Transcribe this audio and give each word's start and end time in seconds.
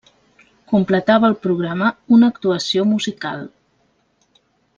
Completava 0.71 1.29
el 1.31 1.35
programa 1.43 1.89
una 2.17 2.31
actuació 2.33 2.87
musical. 2.95 3.45